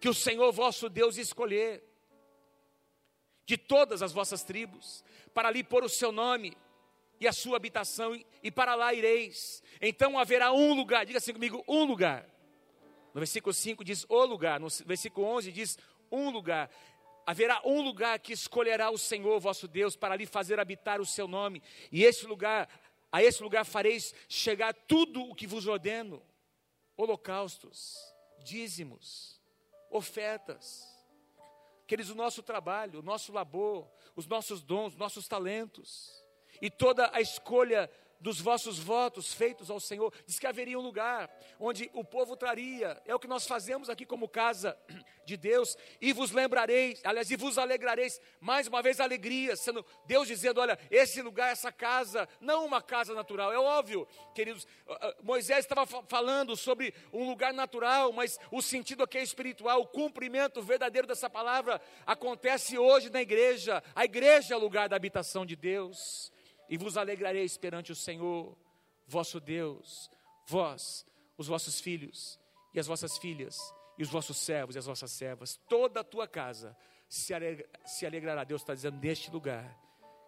que 0.01 0.09
o 0.09 0.15
Senhor 0.15 0.53
vosso 0.53 0.89
Deus 0.89 1.17
escolher 1.17 1.83
de 3.47 3.57
todas 3.57 4.03
as 4.03 4.13
vossas 4.13 4.43
tribos, 4.43 5.05
para 5.33 5.49
ali 5.49 5.63
pôr 5.63 5.85
o 5.85 5.89
seu 5.89 6.11
nome 6.11 6.57
e 7.21 7.29
a 7.29 7.33
sua 7.33 7.57
habitação, 7.57 8.19
e 8.43 8.51
para 8.51 8.75
lá 8.75 8.93
ireis. 8.93 9.63
Então 9.81 10.19
haverá 10.19 10.53
um 10.53 10.75
lugar, 10.75 11.07
diga 11.07 11.19
assim 11.19 11.33
comigo, 11.33 11.65
um 11.69 11.85
lugar. 11.85 12.29
No 13.13 13.21
versículo 13.21 13.53
5 13.53 13.85
diz 13.85 14.05
o 14.09 14.25
lugar, 14.25 14.59
no 14.59 14.69
versículo 14.85 15.27
11 15.27 15.53
diz 15.53 15.79
um 16.11 16.31
lugar. 16.31 16.71
Haverá 17.27 17.63
um 17.65 17.81
lugar 17.81 18.19
que 18.19 18.33
escolherá 18.33 18.91
o 18.91 18.99
Senhor 18.99 19.39
vosso 19.41 19.67
Deus 19.67 19.97
para 19.97 20.15
ali 20.15 20.27
fazer 20.27 20.59
habitar 20.59 21.01
o 21.01 21.07
seu 21.07 21.29
nome, 21.29 21.63
e 21.91 22.05
esse 22.05 22.27
lugar, 22.27 22.69
a 23.11 23.23
esse 23.23 23.43
lugar 23.43 23.65
fareis 23.65 24.15
chegar 24.29 24.75
tudo 24.75 25.23
o 25.23 25.35
que 25.35 25.47
vos 25.47 25.67
ordeno: 25.67 26.23
holocaustos, 26.97 27.97
dízimos, 28.43 29.41
ofertas. 29.95 30.93
Queridos, 31.87 32.11
o 32.11 32.17
nosso 32.17 32.43
trabalho, 32.43 32.99
o 32.99 33.03
nosso 33.03 33.33
labor, 33.33 33.89
os 34.17 34.27
nossos 34.27 34.61
dons, 34.61 34.95
os 34.95 34.99
nossos 34.99 35.29
talentos, 35.29 36.13
e 36.61 36.69
toda 36.69 37.11
a 37.15 37.21
escolha 37.21 37.89
dos 38.25 38.41
vossos 38.41 38.79
votos 38.79 39.35
feitos 39.35 39.71
ao 39.71 39.79
Senhor, 39.79 40.11
diz 40.25 40.39
que 40.39 40.47
haveria 40.47 40.79
um 40.79 40.83
lugar 40.83 41.31
onde 41.61 41.91
o 41.93 42.03
povo 42.03 42.35
traria, 42.35 42.99
é 43.05 43.15
o 43.15 43.19
que 43.19 43.29
nós 43.29 43.47
fazemos 43.47 43.91
aqui 43.91 44.07
como 44.07 44.27
casa 44.27 44.75
de 45.27 45.37
Deus, 45.37 45.77
e 46.01 46.11
vos 46.11 46.31
lembrareis, 46.31 47.03
aliás, 47.05 47.31
e 47.31 47.37
vos 47.37 47.59
alegrareis, 47.59 48.19
mais 48.41 48.67
uma 48.67 48.81
vez 48.81 48.99
alegria, 48.99 49.55
sendo 49.57 49.85
Deus 50.07 50.27
dizendo: 50.27 50.59
olha, 50.59 50.79
esse 50.91 51.21
lugar, 51.21 51.53
essa 51.53 51.71
casa, 51.71 52.27
não 52.41 52.65
uma 52.65 52.81
casa 52.81 53.13
natural, 53.13 53.53
é 53.53 53.59
óbvio, 53.59 54.09
queridos, 54.35 54.67
Moisés 55.23 55.59
estava 55.59 55.85
falando 55.85 56.57
sobre 56.57 56.95
um 57.13 57.29
lugar 57.29 57.53
natural, 57.53 58.11
mas 58.11 58.41
o 58.51 58.63
sentido 58.63 59.03
aqui 59.03 59.19
é 59.19 59.23
espiritual, 59.23 59.83
o 59.83 59.87
cumprimento 59.87 60.63
verdadeiro 60.63 61.07
dessa 61.07 61.29
palavra 61.29 61.79
acontece 62.07 62.79
hoje 62.79 63.11
na 63.11 63.21
igreja, 63.21 63.85
a 63.95 64.07
igreja 64.07 64.55
é 64.55 64.57
o 64.57 64.61
lugar 64.61 64.89
da 64.89 64.97
habitação 64.97 65.45
de 65.45 65.57
Deus 65.57 66.33
e 66.69 66.77
vos 66.77 66.97
alegrareis 66.97 67.57
perante 67.57 67.93
o 67.93 67.97
Senhor, 67.97 68.57
vosso 69.07 69.41
Deus, 69.41 70.11
vós, 70.47 71.07
os 71.37 71.47
vossos 71.47 71.81
filhos 71.81 72.39
e 72.75 72.81
as 72.81 72.87
vossas 72.87 73.19
filhas, 73.19 73.59
e 73.97 74.03
os 74.03 74.09
vossos 74.09 74.37
servos 74.39 74.75
e 74.75 74.79
as 74.79 74.87
vossas 74.87 75.13
servas, 75.13 75.57
toda 75.69 76.01
a 76.01 76.05
tua 76.05 76.27
casa 76.27 76.77
se, 77.09 77.33
alegra, 77.33 77.69
se 77.85 78.05
alegrará. 78.05 78.45
Deus 78.45 78.63
está 78.63 78.75
dizendo: 78.75 78.99
neste 78.99 79.31
lugar, 79.31 79.79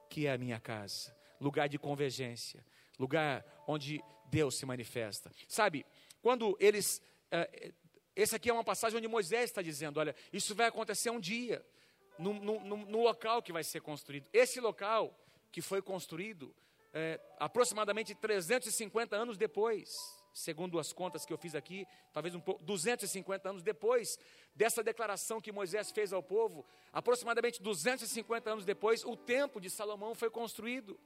que 0.09 0.27
é 0.27 0.33
a 0.33 0.39
minha 0.39 0.61
casa, 0.61 1.17
lugar 1.41 1.69
de 1.69 1.79
convergência, 1.79 2.65
lugar 2.99 3.45
onde 3.67 4.03
Deus 4.27 4.57
se 4.57 4.67
manifesta. 4.67 5.33
Sabe, 5.49 5.85
quando 6.23 6.57
eles. 6.61 7.03
É, 7.31 7.73
essa 8.15 8.37
aqui 8.37 8.49
é 8.49 8.53
uma 8.53 8.65
passagem 8.65 8.97
onde 8.97 9.09
Moisés 9.09 9.51
está 9.51 9.63
dizendo: 9.63 9.99
olha, 9.99 10.15
isso 10.33 10.55
vai 10.55 10.67
acontecer 10.67 11.11
um 11.11 11.21
dia, 11.21 11.65
no, 12.19 12.35
no, 12.35 12.61
no 12.61 13.03
local 13.03 13.43
que 13.43 13.53
vai 13.53 13.65
ser 13.65 13.81
construído. 13.81 14.29
Esse 14.33 14.61
local 14.61 15.19
que 15.57 15.63
foi 15.63 15.81
construído 15.81 16.55
é, 16.93 17.19
aproximadamente 17.39 18.15
350 18.15 19.17
anos 19.17 19.39
depois, 19.39 19.89
segundo 20.35 20.79
as 20.79 20.93
contas 20.93 21.25
que 21.25 21.33
eu 21.33 21.39
fiz 21.39 21.55
aqui, 21.55 21.87
talvez 22.13 22.35
um 22.35 22.41
pouco, 22.41 22.63
250 22.63 23.49
anos 23.49 23.63
depois 23.63 24.19
dessa 24.55 24.83
declaração 24.83 25.41
que 25.41 25.51
Moisés 25.51 25.91
fez 25.91 26.13
ao 26.13 26.23
povo, 26.23 26.67
aproximadamente 26.93 27.63
250 27.63 28.51
anos 28.51 28.67
depois, 28.67 29.03
o 29.03 29.17
templo 29.17 29.59
de 29.59 29.71
Salomão 29.71 30.15
foi 30.15 30.29
construído. 30.29 31.01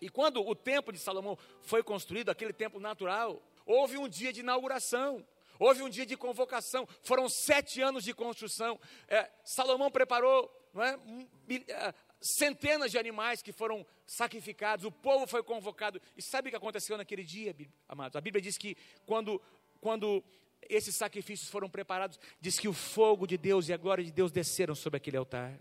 E 0.00 0.08
quando 0.08 0.40
o 0.40 0.54
templo 0.54 0.90
de 0.90 0.98
Salomão 0.98 1.36
foi 1.60 1.82
construído, 1.82 2.30
aquele 2.30 2.54
templo 2.54 2.80
natural, 2.80 3.42
houve 3.66 3.98
um 3.98 4.08
dia 4.08 4.32
de 4.32 4.40
inauguração. 4.40 5.22
Houve 5.58 5.82
um 5.82 5.90
dia 5.90 6.06
de 6.06 6.16
convocação, 6.16 6.86
foram 7.02 7.28
sete 7.28 7.82
anos 7.82 8.04
de 8.04 8.14
construção. 8.14 8.78
É, 9.08 9.28
Salomão 9.42 9.90
preparou 9.90 10.48
é, 10.76 11.72
é 11.72 11.94
centenas 12.20 12.90
de 12.90 12.98
animais 12.98 13.42
que 13.42 13.52
foram 13.52 13.86
sacrificados, 14.06 14.84
o 14.84 14.92
povo 14.92 15.26
foi 15.26 15.42
convocado. 15.42 16.00
E 16.16 16.22
sabe 16.22 16.48
o 16.48 16.50
que 16.50 16.56
aconteceu 16.56 16.96
naquele 16.96 17.22
dia, 17.22 17.54
amados? 17.88 18.16
A 18.16 18.20
Bíblia 18.20 18.42
diz 18.42 18.58
que 18.58 18.76
quando, 19.06 19.40
quando 19.80 20.22
esses 20.68 20.96
sacrifícios 20.96 21.48
foram 21.48 21.68
preparados, 21.68 22.18
diz 22.40 22.58
que 22.58 22.68
o 22.68 22.72
fogo 22.72 23.26
de 23.26 23.36
Deus 23.36 23.68
e 23.68 23.72
a 23.72 23.76
glória 23.76 24.04
de 24.04 24.12
Deus 24.12 24.32
desceram 24.32 24.74
sobre 24.74 24.96
aquele 24.96 25.16
altar. 25.16 25.58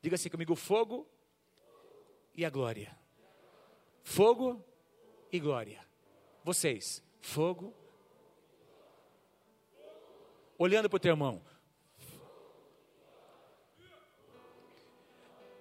Diga 0.00 0.14
assim 0.14 0.28
comigo: 0.28 0.54
fogo 0.54 1.08
e 2.34 2.44
a 2.44 2.50
glória. 2.50 2.96
Fogo 4.04 4.64
e 5.32 5.40
glória. 5.40 5.84
Vocês, 6.44 7.02
fogo. 7.20 7.74
Olhando 10.58 10.88
para 10.88 10.96
o 10.96 11.00
teu 11.00 11.10
irmão, 11.10 11.44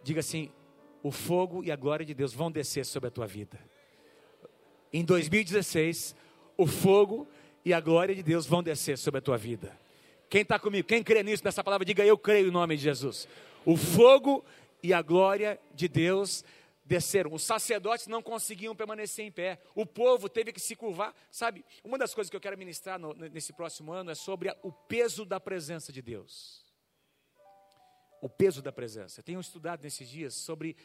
Diga 0.05 0.19
assim: 0.19 0.51
o 1.01 1.11
fogo 1.11 1.63
e 1.63 1.71
a 1.71 1.75
glória 1.75 2.05
de 2.05 2.13
Deus 2.13 2.31
vão 2.31 2.51
descer 2.51 2.85
sobre 2.85 3.07
a 3.07 3.11
tua 3.11 3.25
vida. 3.25 3.59
Em 4.93 5.03
2016, 5.03 6.15
o 6.55 6.67
fogo 6.67 7.27
e 7.65 7.73
a 7.73 7.79
glória 7.79 8.13
de 8.13 8.21
Deus 8.21 8.45
vão 8.45 8.61
descer 8.61 8.99
sobre 8.99 9.17
a 9.17 9.21
tua 9.21 9.35
vida. 9.35 9.75
Quem 10.29 10.43
está 10.43 10.59
comigo? 10.59 10.87
Quem 10.87 11.03
crê 11.03 11.23
nisso, 11.23 11.43
nessa 11.43 11.63
palavra, 11.63 11.83
diga 11.83 12.05
eu 12.05 12.19
creio 12.19 12.49
em 12.49 12.51
nome 12.51 12.77
de 12.77 12.83
Jesus. 12.83 13.27
O 13.65 13.75
fogo 13.75 14.45
e 14.83 14.93
a 14.93 15.01
glória 15.01 15.59
de 15.73 15.87
Deus 15.87 16.45
desceram. 16.85 17.33
Os 17.33 17.41
sacerdotes 17.41 18.05
não 18.05 18.21
conseguiam 18.21 18.75
permanecer 18.75 19.25
em 19.25 19.31
pé. 19.31 19.59
O 19.73 19.87
povo 19.87 20.29
teve 20.29 20.53
que 20.53 20.59
se 20.59 20.75
curvar. 20.75 21.15
Sabe, 21.31 21.65
uma 21.83 21.97
das 21.97 22.13
coisas 22.13 22.29
que 22.29 22.35
eu 22.35 22.41
quero 22.41 22.59
ministrar 22.59 22.99
no, 22.99 23.11
nesse 23.13 23.51
próximo 23.53 23.91
ano 23.91 24.11
é 24.11 24.15
sobre 24.15 24.55
o 24.61 24.71
peso 24.71 25.25
da 25.25 25.39
presença 25.39 25.91
de 25.91 26.03
Deus 26.03 26.64
o 28.21 28.29
peso 28.29 28.61
da 28.61 28.71
presença. 28.71 29.19
Eu 29.19 29.23
tenho 29.23 29.39
estudado 29.39 29.83
nesses 29.83 30.07
dias 30.07 30.35
sobre 30.35 30.75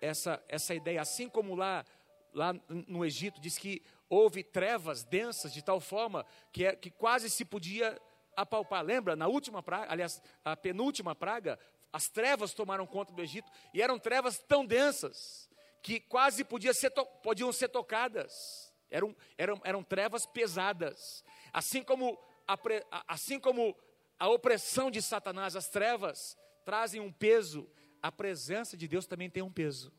essa, 0.00 0.42
essa 0.48 0.74
ideia, 0.74 1.00
assim 1.00 1.28
como 1.28 1.54
lá, 1.54 1.84
lá 2.32 2.54
no 2.68 3.04
Egito 3.04 3.40
diz 3.40 3.58
que 3.58 3.82
houve 4.08 4.42
trevas 4.42 5.04
densas 5.04 5.52
de 5.52 5.62
tal 5.62 5.80
forma 5.80 6.24
que, 6.52 6.66
é, 6.66 6.76
que 6.76 6.90
quase 6.90 7.28
se 7.28 7.44
podia 7.44 8.00
apalpar. 8.36 8.84
Lembra, 8.84 9.16
na 9.16 9.26
última 9.26 9.62
praga, 9.62 9.90
aliás, 9.90 10.22
a 10.44 10.56
penúltima 10.56 11.14
praga, 11.14 11.58
as 11.92 12.08
trevas 12.08 12.54
tomaram 12.54 12.86
conta 12.86 13.12
do 13.12 13.22
Egito 13.22 13.50
e 13.74 13.82
eram 13.82 13.98
trevas 13.98 14.38
tão 14.38 14.64
densas 14.64 15.48
que 15.82 16.00
quase 16.00 16.44
podia 16.44 16.72
ser 16.74 16.90
podiam 17.22 17.52
ser 17.52 17.68
tocadas. 17.68 18.72
Eram, 18.90 19.14
eram, 19.36 19.60
eram 19.64 19.82
trevas 19.82 20.24
pesadas. 20.26 21.24
Assim 21.52 21.82
como, 21.82 22.18
a, 22.46 22.58
assim 23.06 23.38
como 23.38 23.76
a 24.18 24.28
opressão 24.28 24.90
de 24.90 25.02
Satanás, 25.02 25.54
as 25.54 25.68
trevas, 25.68 26.36
trazem 26.68 27.00
um 27.00 27.10
peso, 27.10 27.66
a 28.02 28.12
presença 28.12 28.76
de 28.76 28.86
Deus 28.86 29.06
também 29.06 29.30
tem 29.30 29.42
um 29.42 29.50
peso. 29.50 29.90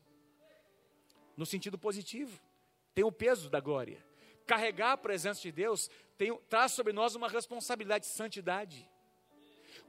No 1.36 1.44
sentido 1.44 1.76
positivo, 1.76 2.40
tem 2.94 3.02
o 3.02 3.10
peso 3.10 3.50
da 3.50 3.58
glória. 3.58 4.00
Carregar 4.46 4.92
a 4.92 4.96
presença 4.96 5.40
de 5.40 5.50
Deus 5.50 5.90
tem, 6.16 6.32
traz 6.48 6.70
sobre 6.70 6.92
nós 6.92 7.16
uma 7.16 7.28
responsabilidade 7.28 8.04
de 8.04 8.12
santidade. 8.12 8.88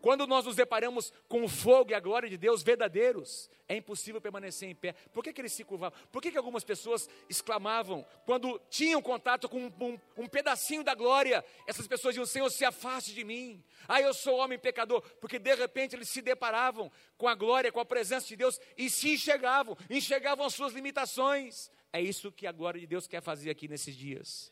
Quando 0.02 0.26
nós 0.26 0.46
nos 0.46 0.56
deparamos 0.56 1.14
com 1.28 1.44
o 1.44 1.48
fogo 1.48 1.92
e 1.92 1.94
a 1.94 2.00
glória 2.00 2.28
de 2.28 2.36
Deus 2.36 2.64
verdadeiros, 2.64 3.50
é 3.68 3.76
impossível 3.76 4.20
permanecer 4.20 4.68
em 4.68 4.76
pé. 4.76 4.94
Por 5.14 5.24
que, 5.24 5.32
que 5.32 5.40
eles 5.40 5.54
se 5.54 5.64
curvavam? 5.64 5.98
Por 6.12 6.22
que, 6.22 6.32
que 6.32 6.38
algumas 6.38 6.64
pessoas 6.64 7.08
exclamavam 7.30 8.06
quando 8.26 8.60
tinham 8.70 9.02
contato 9.02 9.48
com 9.48 9.60
um, 9.60 9.72
um, 9.80 10.00
um 10.18 10.28
pedacinho 10.28 10.84
da 10.84 10.96
glória? 10.96 11.46
Essas 11.68 11.88
pessoas 11.88 12.16
diziam: 12.16 12.26
Senhor, 12.26 12.50
se 12.50 12.66
afaste 12.66 13.14
de 13.14 13.24
mim. 13.24 13.64
Ah, 13.88 14.02
eu 14.02 14.14
sou 14.14 14.38
homem 14.38 14.58
pecador. 14.58 15.02
Porque 15.22 15.38
de 15.38 15.54
repente 15.54 15.96
eles 15.96 16.10
se 16.10 16.22
deparavam 16.22 16.92
com 17.16 17.28
a 17.28 17.36
glória, 17.36 17.72
com 17.72 17.80
a 17.80 17.86
presença 17.86 18.28
de 18.28 18.36
Deus 18.36 18.60
e 18.76 18.90
se 18.90 19.14
enxergavam, 19.14 19.78
enxergavam 19.90 20.46
as 20.46 20.56
suas 20.56 20.74
limitações. 20.74 21.70
É 21.94 22.02
isso 22.02 22.32
que 22.32 22.48
a 22.48 22.52
glória 22.52 22.82
de 22.82 22.88
Deus 22.88 23.08
quer 23.08 23.22
fazer 23.22 23.52
aqui 23.52 23.68
nesses 23.68 23.96
dias 23.96 24.52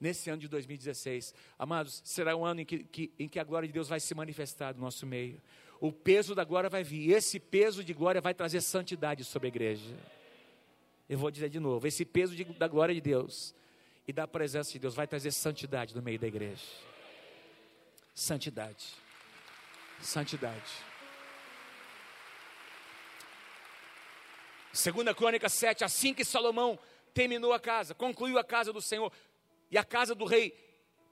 nesse 0.00 0.30
ano 0.30 0.40
de 0.40 0.48
2016. 0.48 1.34
Amados, 1.58 2.02
será 2.04 2.36
um 2.36 2.44
ano 2.44 2.60
em 2.60 2.64
que, 2.64 2.84
que, 2.84 3.12
em 3.18 3.28
que 3.28 3.38
a 3.38 3.44
glória 3.44 3.66
de 3.66 3.72
Deus 3.72 3.88
vai 3.88 4.00
se 4.00 4.14
manifestar 4.14 4.74
no 4.74 4.80
nosso 4.80 5.06
meio. 5.06 5.40
O 5.80 5.92
peso 5.92 6.34
da 6.34 6.44
glória 6.44 6.70
vai 6.70 6.82
vir. 6.82 7.10
Esse 7.10 7.38
peso 7.38 7.84
de 7.84 7.92
glória 7.92 8.20
vai 8.20 8.34
trazer 8.34 8.60
santidade 8.60 9.24
sobre 9.24 9.48
a 9.48 9.50
igreja. 9.50 9.96
Eu 11.08 11.18
vou 11.18 11.30
dizer 11.30 11.48
de 11.48 11.60
novo: 11.60 11.86
esse 11.86 12.04
peso 12.04 12.34
de, 12.34 12.44
da 12.44 12.66
glória 12.66 12.94
de 12.94 13.00
Deus 13.00 13.54
e 14.06 14.12
da 14.12 14.26
presença 14.26 14.72
de 14.72 14.78
Deus 14.78 14.94
vai 14.94 15.06
trazer 15.06 15.30
santidade 15.32 15.94
no 15.94 16.02
meio 16.02 16.18
da 16.18 16.26
igreja. 16.26 16.64
Santidade. 18.14 18.94
Santidade. 20.00 20.72
Segunda 24.72 25.14
Crônica 25.14 25.48
7, 25.48 25.84
assim 25.84 26.12
que 26.12 26.24
Salomão 26.24 26.78
terminou 27.14 27.52
a 27.54 27.58
casa, 27.58 27.94
concluiu 27.94 28.38
a 28.38 28.44
casa 28.44 28.74
do 28.74 28.80
Senhor, 28.82 29.10
e 29.70 29.76
a 29.76 29.84
casa 29.84 30.14
do 30.14 30.24
rei, 30.24 30.54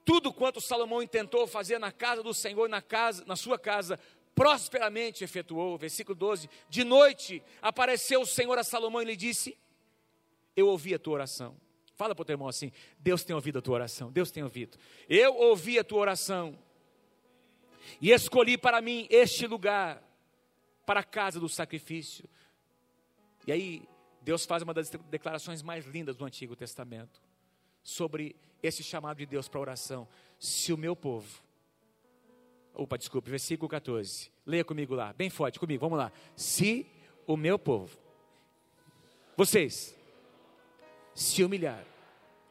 tudo 0.05 0.31
quanto 0.31 0.61
Salomão 0.61 1.01
intentou 1.01 1.47
fazer 1.47 1.79
na 1.79 1.91
casa 1.91 2.21
do 2.21 2.33
Senhor, 2.33 2.69
na 2.69 2.81
casa, 2.81 3.25
na 3.25 3.35
sua 3.35 3.57
casa, 3.57 3.99
prosperamente 4.35 5.23
efetuou. 5.23 5.77
Versículo 5.77 6.15
12. 6.15 6.49
De 6.69 6.83
noite 6.83 7.41
apareceu 7.61 8.21
o 8.21 8.25
Senhor 8.25 8.57
a 8.57 8.63
Salomão 8.63 9.01
e 9.01 9.05
lhe 9.05 9.15
disse: 9.15 9.57
Eu 10.55 10.67
ouvi 10.67 10.93
a 10.93 10.99
tua 10.99 11.15
oração. 11.15 11.57
Fala 11.95 12.13
para 12.13 12.21
o 12.21 12.25
teu 12.25 12.33
irmão 12.35 12.47
assim: 12.47 12.71
Deus 12.99 13.23
tem 13.23 13.35
ouvido 13.35 13.59
a 13.59 13.61
tua 13.61 13.75
oração. 13.75 14.11
Deus 14.11 14.29
tem 14.29 14.43
ouvido. 14.43 14.77
Eu 15.09 15.35
ouvi 15.35 15.79
a 15.79 15.83
tua 15.83 15.99
oração 15.99 16.57
e 17.99 18.11
escolhi 18.11 18.57
para 18.57 18.81
mim 18.81 19.07
este 19.09 19.47
lugar 19.47 20.03
para 20.85 20.99
a 20.99 21.03
casa 21.03 21.39
do 21.39 21.49
sacrifício. 21.49 22.29
E 23.47 23.51
aí 23.51 23.87
Deus 24.21 24.45
faz 24.45 24.61
uma 24.61 24.73
das 24.73 24.89
declarações 24.89 25.63
mais 25.63 25.85
lindas 25.85 26.15
do 26.15 26.25
Antigo 26.25 26.55
Testamento 26.55 27.21
sobre 27.85 28.35
esse 28.63 28.83
chamado 28.83 29.17
de 29.17 29.27
Deus 29.27 29.47
para 29.47 29.61
oração. 29.61 30.07
Se 30.39 30.73
o 30.73 30.77
meu 30.77 30.95
povo, 30.95 31.39
opa, 32.73 32.97
desculpe, 32.97 33.29
versículo 33.29 33.69
14, 33.69 34.31
leia 34.43 34.65
comigo 34.65 34.95
lá, 34.95 35.13
bem 35.13 35.29
forte 35.29 35.59
comigo, 35.59 35.81
vamos 35.81 35.99
lá. 35.99 36.11
Se 36.35 36.87
o 37.27 37.37
meu 37.37 37.59
povo, 37.59 37.95
vocês, 39.37 39.95
se 41.13 41.43
humilhar 41.43 41.85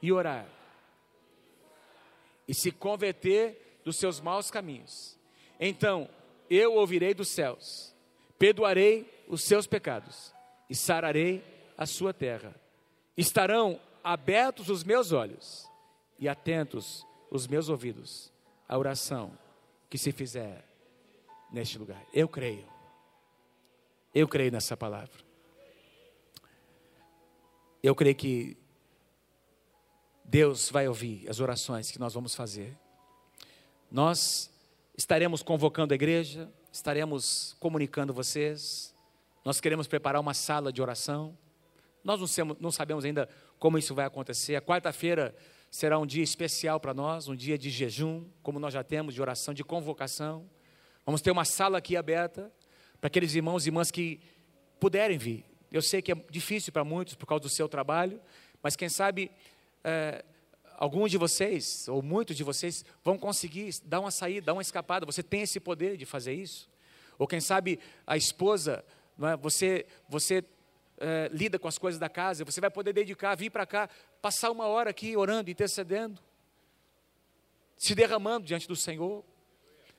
e 0.00 0.12
orar, 0.12 0.48
e 2.46 2.54
se 2.54 2.70
converter 2.70 3.80
dos 3.84 3.96
seus 3.96 4.20
maus 4.20 4.52
caminhos, 4.52 5.18
então 5.58 6.08
eu 6.48 6.74
ouvirei 6.74 7.12
dos 7.12 7.28
céus, 7.28 7.92
perdoarei 8.38 9.24
os 9.26 9.42
seus 9.42 9.66
pecados 9.66 10.32
e 10.70 10.76
sararei 10.76 11.42
a 11.76 11.86
sua 11.86 12.14
terra. 12.14 12.54
Estarão 13.16 13.80
abertos 14.04 14.68
os 14.68 14.84
meus 14.84 15.10
olhos 15.10 15.66
e 16.18 16.28
atentos 16.28 17.06
os 17.30 17.46
meus 17.46 17.70
ouvidos 17.70 18.30
à 18.68 18.76
oração 18.78 19.36
que 19.88 19.96
se 19.96 20.12
fizer 20.12 20.68
neste 21.50 21.78
lugar. 21.78 22.04
Eu 22.12 22.28
creio. 22.28 22.66
Eu 24.14 24.28
creio 24.28 24.52
nessa 24.52 24.76
palavra. 24.76 25.24
Eu 27.82 27.94
creio 27.94 28.14
que 28.14 28.56
Deus 30.24 30.70
vai 30.70 30.86
ouvir 30.86 31.28
as 31.28 31.40
orações 31.40 31.90
que 31.90 31.98
nós 31.98 32.14
vamos 32.14 32.34
fazer. 32.34 32.76
Nós 33.90 34.50
estaremos 34.96 35.42
convocando 35.42 35.92
a 35.92 35.96
igreja, 35.96 36.50
estaremos 36.72 37.56
comunicando 37.60 38.12
vocês. 38.12 38.94
Nós 39.44 39.60
queremos 39.60 39.86
preparar 39.86 40.20
uma 40.20 40.34
sala 40.34 40.72
de 40.72 40.80
oração. 40.80 41.36
Nós 42.02 42.20
não, 42.60 42.70
sabemos 42.70 43.04
ainda 43.04 43.28
como 43.58 43.78
isso 43.78 43.94
vai 43.94 44.06
acontecer. 44.06 44.56
A 44.56 44.62
quarta-feira 44.62 45.34
será 45.70 45.98
um 45.98 46.06
dia 46.06 46.22
especial 46.22 46.78
para 46.78 46.94
nós, 46.94 47.28
um 47.28 47.34
dia 47.34 47.58
de 47.58 47.70
jejum, 47.70 48.24
como 48.42 48.60
nós 48.60 48.72
já 48.72 48.84
temos, 48.84 49.14
de 49.14 49.20
oração, 49.20 49.52
de 49.52 49.64
convocação. 49.64 50.48
Vamos 51.04 51.20
ter 51.20 51.30
uma 51.30 51.44
sala 51.44 51.78
aqui 51.78 51.96
aberta 51.96 52.52
para 53.00 53.08
aqueles 53.08 53.34
irmãos 53.34 53.66
e 53.66 53.68
irmãs 53.68 53.90
que 53.90 54.20
puderem 54.78 55.18
vir. 55.18 55.44
Eu 55.70 55.82
sei 55.82 56.00
que 56.00 56.12
é 56.12 56.14
difícil 56.30 56.72
para 56.72 56.84
muitos 56.84 57.14
por 57.14 57.26
causa 57.26 57.42
do 57.42 57.48
seu 57.48 57.68
trabalho, 57.68 58.20
mas 58.62 58.76
quem 58.76 58.88
sabe 58.88 59.30
é, 59.82 60.24
alguns 60.76 61.10
de 61.10 61.18
vocês, 61.18 61.88
ou 61.88 62.02
muitos 62.02 62.36
de 62.36 62.44
vocês, 62.44 62.84
vão 63.02 63.18
conseguir 63.18 63.74
dar 63.84 64.00
uma 64.00 64.10
saída, 64.10 64.46
dar 64.46 64.52
uma 64.52 64.62
escapada. 64.62 65.04
Você 65.04 65.22
tem 65.22 65.42
esse 65.42 65.58
poder 65.58 65.96
de 65.96 66.06
fazer 66.06 66.34
isso. 66.34 66.70
Ou 67.18 67.26
quem 67.26 67.40
sabe 67.40 67.78
a 68.06 68.16
esposa, 68.16 68.84
é? 69.20 69.36
você, 69.36 69.86
você 70.08 70.44
é, 70.98 71.28
lida 71.32 71.58
com 71.58 71.68
as 71.68 71.78
coisas 71.78 71.98
da 71.98 72.08
casa, 72.08 72.44
você 72.44 72.60
vai 72.60 72.70
poder 72.70 72.92
dedicar, 72.92 73.34
vir 73.34 73.50
para 73.50 73.66
cá, 73.66 73.88
passar 74.22 74.50
uma 74.50 74.66
hora 74.66 74.90
aqui 74.90 75.16
orando, 75.16 75.50
intercedendo, 75.50 76.20
se 77.76 77.94
derramando 77.94 78.46
diante 78.46 78.68
do 78.68 78.76
Senhor. 78.76 79.24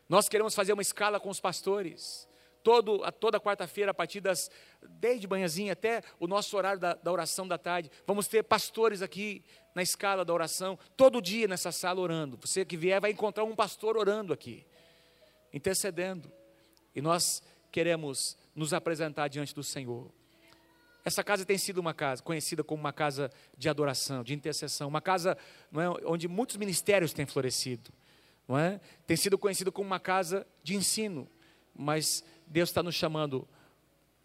Nós 0.07 0.29
queremos 0.29 0.55
fazer 0.55 0.73
uma 0.73 0.81
escala 0.81 1.19
com 1.19 1.29
os 1.29 1.39
pastores. 1.39 2.27
Todo, 2.63 2.99
toda 3.19 3.39
quarta-feira, 3.39 3.91
a 3.91 3.93
partir 3.93 4.19
das, 4.19 4.49
desde 4.81 5.27
manhãzinha 5.27 5.73
até 5.73 6.01
o 6.19 6.25
nosso 6.25 6.57
horário 6.57 6.79
da, 6.79 6.95
da 6.95 7.11
oração 7.11 7.47
da 7.47 7.59
tarde, 7.59 7.91
vamos 8.07 8.27
ter 8.27 8.41
pastores 8.41 9.03
aqui 9.03 9.43
na 9.75 9.83
escala 9.83 10.25
da 10.25 10.33
oração, 10.33 10.79
todo 10.97 11.21
dia 11.21 11.47
nessa 11.47 11.71
sala 11.71 11.99
orando. 11.99 12.39
Você 12.41 12.65
que 12.65 12.75
vier 12.75 12.99
vai 12.99 13.11
encontrar 13.11 13.43
um 13.43 13.55
pastor 13.55 13.97
orando 13.97 14.33
aqui, 14.33 14.65
intercedendo. 15.53 16.31
E 16.95 17.01
nós 17.01 17.43
queremos 17.71 18.35
nos 18.55 18.73
apresentar 18.73 19.27
diante 19.27 19.53
do 19.53 19.61
Senhor. 19.61 20.09
Essa 21.05 21.23
casa 21.23 21.45
tem 21.45 21.55
sido 21.55 21.77
uma 21.77 21.93
casa 21.93 22.23
conhecida 22.23 22.63
como 22.63 22.79
uma 22.79 22.91
casa 22.91 23.31
de 23.55 23.69
adoração, 23.69 24.23
de 24.23 24.33
intercessão, 24.33 24.87
uma 24.87 25.01
casa 25.01 25.37
é, 25.71 26.07
onde 26.07 26.27
muitos 26.27 26.57
ministérios 26.57 27.13
têm 27.13 27.27
florescido, 27.27 27.93
não 28.47 28.57
é? 28.57 28.81
Tem 29.05 29.15
sido 29.15 29.37
conhecida 29.37 29.71
como 29.71 29.85
uma 29.85 29.99
casa 29.99 30.47
de 30.63 30.75
ensino, 30.75 31.29
mas 31.75 32.23
Deus 32.47 32.69
está 32.69 32.81
nos 32.81 32.95
chamando 32.95 33.47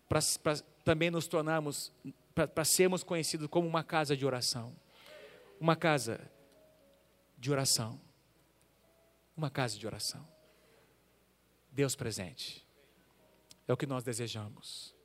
para 0.09 0.21
também 0.83 1.11
nos 1.11 1.29
tornarmos, 1.29 1.93
para 2.35 2.65
sermos 2.65 3.03
conhecidos 3.05 3.47
como 3.49 3.69
uma 3.69 3.85
casa 3.85 4.17
de 4.17 4.25
oração, 4.25 4.75
uma 5.61 5.77
casa 5.77 6.19
de 7.37 7.53
oração, 7.53 8.01
uma 9.37 9.51
casa 9.51 9.79
de 9.79 9.87
oração. 9.87 10.27
Deus 11.71 11.95
presente, 11.95 12.67
é 13.69 13.73
o 13.73 13.77
que 13.77 13.87
nós 13.87 14.03
desejamos. 14.03 14.99